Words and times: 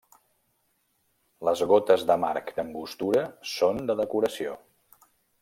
Les 1.49 1.61
gotes 1.71 2.05
d'amarg 2.13 2.49
d'Angostura 2.61 3.23
són 3.53 3.83
de 3.93 3.99
decoració. 4.01 4.59